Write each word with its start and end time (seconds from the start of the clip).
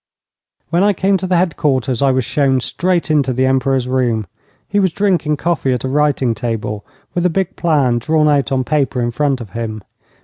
When 0.71 0.81
I 0.81 0.93
came 0.93 1.17
to 1.17 1.27
the 1.27 1.37
headquarters 1.37 2.01
I 2.01 2.09
was 2.09 2.25
shown 2.25 2.59
straight 2.59 3.11
into 3.11 3.33
the 3.33 3.45
Emperor's 3.45 3.87
room. 3.87 4.25
He 4.67 4.79
was 4.79 4.91
drinking 4.91 5.37
coffee 5.37 5.73
at 5.73 5.83
a 5.83 5.87
writing 5.89 6.33
table, 6.33 6.83
with 7.13 7.23
a 7.23 7.29
big 7.29 7.55
plan 7.55 7.99
drawn 7.99 8.27
out 8.27 8.51
on 8.51 8.63
paper 8.63 8.99
in 8.99 9.11
front 9.11 9.41
of 9.41 9.51
him. 9.51 9.83